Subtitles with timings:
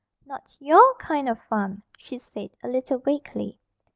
[0.25, 3.59] 'Not your kind of fun,' she said, a little vaguely.